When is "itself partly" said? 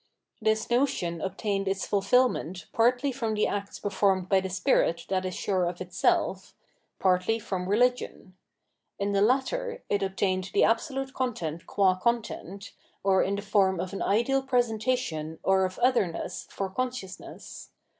5.79-7.37